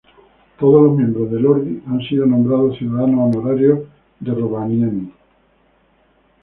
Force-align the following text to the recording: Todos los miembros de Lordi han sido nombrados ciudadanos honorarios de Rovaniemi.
Todos 0.59 0.81
los 0.81 0.97
miembros 0.97 1.29
de 1.29 1.39
Lordi 1.39 1.83
han 1.85 1.99
sido 1.99 2.25
nombrados 2.25 2.75
ciudadanos 2.75 3.35
honorarios 3.35 3.81
de 4.19 4.31
Rovaniemi. 4.33 5.13